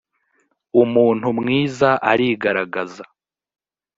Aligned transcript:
umuntu 0.83 1.27
mwiza 1.39 1.89
arigaragaza 2.11 3.03